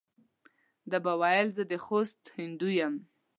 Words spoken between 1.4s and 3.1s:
زه د خوست هندو یم.